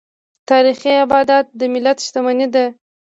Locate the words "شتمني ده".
2.05-2.65